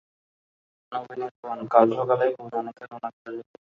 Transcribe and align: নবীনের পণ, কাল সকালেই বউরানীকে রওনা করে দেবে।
নবীনের 0.91 1.31
পণ, 1.41 1.57
কাল 1.73 1.87
সকালেই 1.97 2.31
বউরানীকে 2.37 2.83
রওনা 2.83 3.09
করে 3.13 3.31
দেবে। 3.37 3.53